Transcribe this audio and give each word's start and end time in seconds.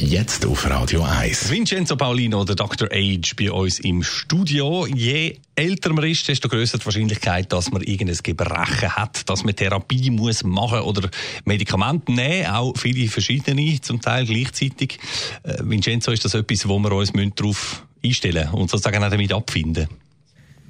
Jetzt 0.00 0.46
auf 0.46 0.64
Radio 0.64 1.02
1. 1.02 1.50
Vincenzo 1.50 1.94
Paolino, 1.94 2.42
der 2.44 2.56
Dr. 2.56 2.88
Age, 2.90 3.36
bei 3.36 3.52
uns 3.52 3.80
im 3.80 4.02
Studio. 4.02 4.86
Je 4.86 5.36
älter 5.54 5.92
man 5.92 6.04
ist, 6.04 6.26
desto 6.26 6.48
größer 6.48 6.78
die 6.78 6.86
Wahrscheinlichkeit, 6.86 7.52
dass 7.52 7.70
man 7.70 7.82
irgendein 7.82 8.16
Gebrechen 8.22 8.96
hat, 8.96 9.28
dass 9.28 9.44
man 9.44 9.54
Therapie 9.54 10.10
muss 10.10 10.42
machen 10.42 10.80
oder 10.80 11.10
Medikamente 11.44 12.12
nehmen, 12.12 12.46
auch 12.46 12.72
viele 12.78 13.08
verschiedene, 13.08 13.78
zum 13.82 14.00
Teil 14.00 14.24
gleichzeitig. 14.24 14.98
Äh, 15.42 15.58
Vincenzo, 15.64 16.12
ist 16.12 16.24
das 16.24 16.32
etwas, 16.32 16.66
wo 16.66 16.78
wir 16.78 16.92
uns 16.92 17.12
darauf 17.36 17.84
einstellen 18.02 18.46
müssen 18.46 18.58
und 18.58 18.70
sozusagen 18.70 19.04
auch 19.04 19.10
damit 19.10 19.34
abfinden? 19.34 19.86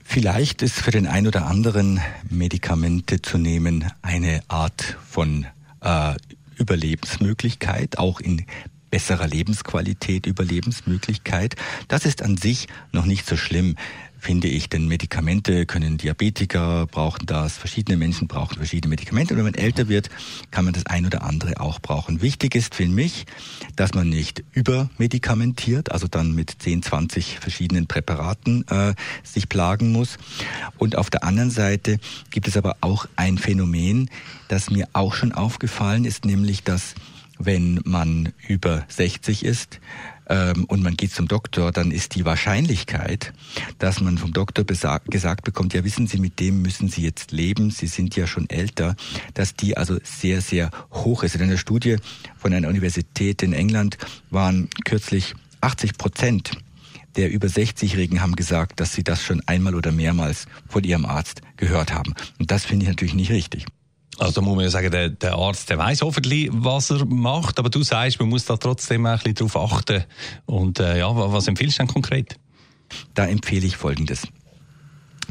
Vielleicht 0.03 0.61
ist 0.63 0.75
für 0.75 0.91
den 0.91 1.07
einen 1.07 1.29
oder 1.29 1.47
anderen 1.47 2.01
Medikamente 2.29 3.23
zu 3.23 3.39
nehmen 3.39 3.93
eine 4.03 4.43
Art 4.49 4.97
von 5.09 5.47
äh, 5.83 6.15
Überlebensmöglichkeit, 6.57 7.97
auch 7.97 8.19
in 8.19 8.45
besserer 8.91 9.27
Lebensqualität, 9.27 10.27
Überlebensmöglichkeit. 10.27 11.57
Das 11.89 12.05
ist 12.05 12.23
an 12.23 12.37
sich 12.37 12.69
noch 12.93 13.07
nicht 13.07 13.27
so 13.27 13.37
schlimm 13.37 13.77
finde 14.21 14.49
ich, 14.49 14.69
denn 14.69 14.87
Medikamente 14.87 15.67
können 15.67 15.97
Diabetiker 15.97 16.87
brauchen 16.87 17.27
das, 17.27 17.57
verschiedene 17.57 17.97
Menschen 17.97 18.29
brauchen 18.29 18.57
verschiedene 18.57 18.91
Medikamente 18.91 19.33
und 19.33 19.39
wenn 19.39 19.47
man 19.47 19.55
älter 19.55 19.89
wird, 19.89 20.11
kann 20.51 20.65
man 20.65 20.75
das 20.75 20.87
ein 20.87 21.07
oder 21.07 21.23
andere 21.23 21.61
auch 21.61 21.81
brauchen. 21.81 22.21
Wichtig 22.21 22.55
ist 22.55 22.75
für 22.75 22.87
mich, 22.87 23.25
dass 23.77 23.95
man 23.95 24.09
nicht 24.09 24.45
übermedikamentiert, 24.53 25.91
also 25.91 26.07
dann 26.07 26.35
mit 26.35 26.55
10, 26.59 26.83
20 26.83 27.39
verschiedenen 27.41 27.87
Präparaten 27.87 28.67
äh, 28.69 28.95
sich 29.25 29.49
plagen 29.49 29.91
muss. 29.91 30.19
Und 30.79 30.97
auf 30.97 31.09
der 31.11 31.25
anderen 31.25 31.51
Seite 31.51 31.99
gibt 32.31 32.47
es 32.47 32.57
aber 32.57 32.77
auch 32.83 33.07
ein 33.17 33.39
Phänomen, 33.39 34.11
das 34.49 34.71
mir 34.71 34.89
auch 34.93 35.15
schon 35.15 35.33
aufgefallen 35.33 36.05
ist, 36.05 36.25
nämlich 36.27 36.63
dass 36.63 36.95
wenn 37.41 37.81
man 37.85 38.33
über 38.47 38.85
60 38.89 39.45
ist 39.45 39.81
ähm, 40.29 40.65
und 40.67 40.83
man 40.83 40.97
geht 40.97 41.13
zum 41.13 41.27
Doktor, 41.27 41.73
dann 41.73 41.91
ist 41.91 42.15
die 42.15 42.25
Wahrscheinlichkeit, 42.25 43.33
dass 43.79 44.01
man 44.01 44.19
vom 44.19 44.33
Doktor 44.33 44.65
gesagt 44.65 45.43
bekommt, 45.43 45.73
ja 45.73 45.83
wissen 45.83 46.07
Sie, 46.07 46.19
mit 46.19 46.39
dem 46.39 46.63
müssen 46.63 46.89
Sie 46.89 47.03
jetzt 47.03 47.33
leben, 47.33 47.71
Sie 47.71 47.87
sind 47.87 48.15
ja 48.15 48.27
schon 48.27 48.49
älter, 48.51 48.95
dass 49.35 49.55
die 49.55 49.77
also 49.77 49.99
sehr, 50.05 50.43
sehr 50.43 50.71
hoch 50.93 51.23
ist. 51.23 51.35
In 51.35 51.43
einer 51.43 51.57
Studie 51.57 51.97
von 52.37 52.53
einer 52.53 52.69
Universität 52.69 53.43
in 53.43 53.55
England 53.55 53.97
waren 54.29 54.69
kürzlich 54.85 55.35
80 55.63 55.99
Prozent 55.99 56.53
der 57.17 57.33
über 57.33 57.49
60-Jährigen 57.49 58.21
haben 58.21 58.37
gesagt, 58.37 58.79
dass 58.79 58.93
sie 58.93 59.03
das 59.03 59.21
schon 59.21 59.43
einmal 59.47 59.75
oder 59.75 59.91
mehrmals 59.91 60.47
von 60.69 60.85
ihrem 60.85 61.05
Arzt 61.05 61.43
gehört 61.57 61.93
haben. 61.93 62.15
Und 62.39 62.53
das 62.53 62.65
finde 62.65 62.85
ich 62.85 62.89
natürlich 62.89 63.15
nicht 63.15 63.33
richtig. 63.33 63.67
Also 64.21 64.43
muss 64.43 64.55
man 64.55 64.65
ja 64.65 64.71
sagen, 64.71 64.91
der, 64.91 65.09
der 65.09 65.33
Arzt, 65.33 65.71
der 65.71 65.79
weiß 65.79 66.03
hoffentlich, 66.03 66.51
was 66.53 66.91
er 66.91 67.07
macht, 67.07 67.59
aber 67.59 67.71
du 67.71 67.83
sagst, 67.83 68.21
man 68.21 68.29
muss 68.29 68.45
da 68.45 68.59
trotzdem 68.59 69.07
ein 69.07 69.17
bisschen 69.17 69.35
drauf 69.35 69.57
achten. 69.57 70.05
Und 70.45 70.79
äh, 70.79 70.99
ja, 70.99 71.09
was 71.17 71.49
empfiehlst 71.49 71.79
du 71.79 71.85
denn 71.85 71.93
konkret? 71.93 72.37
Da 73.15 73.27
empfehle 73.27 73.67
ich 73.67 73.79
Folgendes. 73.79 74.29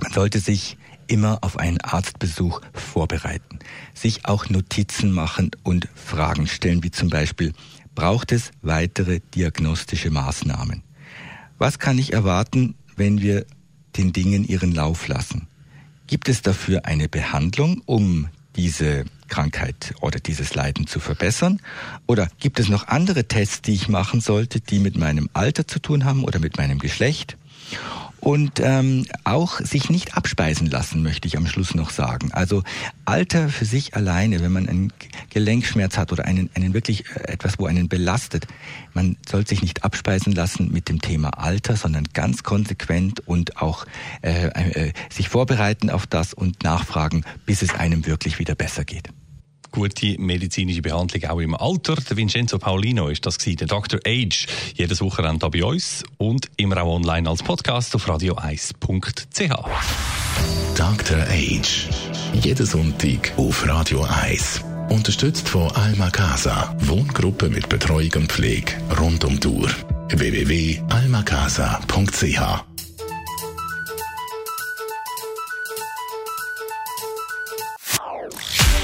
Man 0.02 0.12
sollte 0.12 0.40
sich 0.40 0.76
immer 1.06 1.38
auf 1.42 1.60
einen 1.60 1.80
Arztbesuch 1.82 2.62
vorbereiten, 2.74 3.60
sich 3.94 4.26
auch 4.26 4.50
Notizen 4.50 5.12
machen 5.12 5.52
und 5.62 5.88
Fragen 5.94 6.48
stellen, 6.48 6.84
wie 6.84 6.92
zum 6.92 7.12
Beispiel, 7.12 7.54
braucht 7.94 8.32
es 8.32 8.50
weitere 8.64 9.20
diagnostische 9.36 10.10
Maßnahmen? 10.10 10.82
Was 11.60 11.78
kann 11.78 12.00
ich 12.00 12.14
erwarten, 12.14 12.74
wenn 12.96 13.22
wir 13.22 13.46
den 13.98 14.14
Dingen 14.14 14.46
ihren 14.46 14.74
Lauf 14.74 15.08
lassen? 15.08 15.48
Gibt 16.08 16.28
es 16.28 16.42
dafür 16.42 16.86
eine 16.86 17.08
Behandlung, 17.08 17.84
um 17.86 18.30
diese 18.60 19.06
Krankheit 19.30 19.94
oder 20.02 20.20
dieses 20.20 20.54
Leiden 20.54 20.86
zu 20.86 21.00
verbessern? 21.00 21.62
Oder 22.08 22.28
gibt 22.40 22.60
es 22.60 22.68
noch 22.68 22.88
andere 22.88 23.24
Tests, 23.24 23.62
die 23.62 23.74
ich 23.74 23.88
machen 23.88 24.20
sollte, 24.20 24.60
die 24.60 24.80
mit 24.80 24.98
meinem 24.98 25.30
Alter 25.34 25.66
zu 25.66 25.80
tun 25.80 26.04
haben 26.04 26.26
oder 26.26 26.40
mit 26.40 26.58
meinem 26.58 26.80
Geschlecht? 26.80 27.38
Und 28.20 28.60
ähm, 28.60 29.06
auch 29.24 29.60
sich 29.60 29.90
nicht 29.90 30.16
abspeisen 30.16 30.68
lassen, 30.68 31.04
möchte 31.04 31.28
ich 31.28 31.38
am 31.38 31.48
Schluss 31.48 31.76
noch 31.76 31.90
sagen. 31.90 32.32
Also 32.32 32.64
Alter 33.06 33.50
für 33.50 33.66
sich 33.66 33.96
alleine, 33.96 34.42
wenn 34.42 34.52
man 34.52 34.68
einen 34.68 34.94
Gelenkschmerz 35.30 35.98
hat 35.98 36.12
oder 36.12 36.26
einen, 36.26 36.50
einen 36.56 36.74
wirklich 36.74 37.06
äh, 37.16 37.32
etwas, 37.32 37.60
wo 37.60 37.66
einen 37.66 37.88
belastet, 37.88 38.48
man 38.94 39.18
soll 39.28 39.48
sich 39.48 39.62
nicht 39.62 39.84
abspeisen 39.84 40.34
lassen 40.34 40.72
mit 40.72 40.90
dem 40.90 41.02
Thema 41.02 41.30
Alter, 41.38 41.76
sondern 41.76 42.06
ganz 42.14 42.44
konsequent 42.44 43.26
und 43.28 43.62
auch 43.62 43.86
äh, 44.22 44.48
äh, 44.48 44.94
sich 45.10 45.30
vorbereiten 45.30 45.90
auf 45.90 46.08
das 46.08 46.34
und 46.34 46.64
nachfragen, 46.64 47.24
bis 47.46 47.62
es 47.62 47.74
einem 47.74 48.06
wirklich 48.06 48.40
wieder 48.40 48.56
besser 48.56 48.86
geht 48.86 49.10
gute 49.72 50.16
medizinische 50.20 50.82
Behandlung 50.82 51.24
auch 51.30 51.40
im 51.40 51.56
Alter. 51.56 51.96
Der 51.96 52.18
Vincenzo 52.18 52.60
Paulino 52.60 53.08
ist 53.10 53.26
das 53.26 53.38
gewesen, 53.38 53.58
der 53.58 53.68
Dr. 53.68 54.00
Age. 54.06 54.48
Jedes 54.76 55.02
Wochenende 55.02 55.50
bei 55.50 55.64
uns 55.64 56.04
und 56.18 56.50
immer 56.58 56.84
auch 56.84 56.96
online 56.96 57.30
als 57.30 57.44
Podcast 57.44 57.96
auf 57.96 58.06
radio1.ch. 58.08 59.50
Dr. 60.76 61.18
Age. 61.30 61.88
Jeden 62.34 62.66
Sonntag 62.66 63.32
auf 63.38 63.66
Radio 63.68 64.04
1. 64.04 64.64
Unterstützt 64.90 65.48
von 65.50 65.70
Alma 65.72 66.10
Casa. 66.10 66.76
Wohngruppe 66.80 67.50
mit 67.50 67.70
Betreuung 67.70 68.12
und 68.16 68.32
Pflege 68.32 68.74
rund 69.00 69.24
um 69.26 69.40
die 69.40 69.48
Uhr. 69.48 69.70
www.almacasa.ch 70.10 72.69